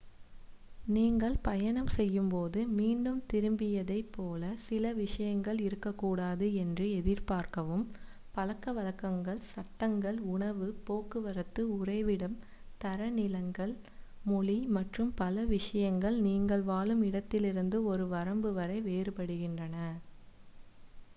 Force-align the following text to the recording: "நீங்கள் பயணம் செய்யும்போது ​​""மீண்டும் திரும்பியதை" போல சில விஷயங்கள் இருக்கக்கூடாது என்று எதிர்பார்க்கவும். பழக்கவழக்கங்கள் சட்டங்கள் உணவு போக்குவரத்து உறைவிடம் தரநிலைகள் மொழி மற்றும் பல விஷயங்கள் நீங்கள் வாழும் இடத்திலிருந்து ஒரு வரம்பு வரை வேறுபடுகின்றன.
"நீங்கள் 0.87 1.35
பயணம் 1.41 1.89
செய்யும்போது 1.89 2.59
​​""மீண்டும் 2.77 3.19
திரும்பியதை" 3.33 3.97
போல 4.11 4.53
சில 4.59 4.93
விஷயங்கள் 4.93 5.59
இருக்கக்கூடாது 5.59 6.47
என்று 6.55 6.85
எதிர்பார்க்கவும். 6.91 7.85
பழக்கவழக்கங்கள் 8.35 9.41
சட்டங்கள் 9.47 10.19
உணவு 10.29 10.69
போக்குவரத்து 10.83 11.63
உறைவிடம் 11.77 12.37
தரநிலைகள் 12.81 13.75
மொழி 14.25 14.59
மற்றும் 14.69 15.11
பல 15.15 15.45
விஷயங்கள் 15.47 16.19
நீங்கள் 16.21 16.63
வாழும் 16.63 17.03
இடத்திலிருந்து 17.03 17.79
ஒரு 17.85 18.07
வரம்பு 18.07 18.51
வரை 18.53 18.79
வேறுபடுகின்றன. 18.81 19.75